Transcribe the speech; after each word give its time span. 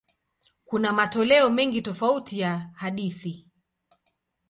Kuna 0.65 0.93
matoleo 0.93 1.49
mengi 1.49 1.81
tofauti 1.81 2.39
ya 2.39 2.69
hadithi. 2.73 3.47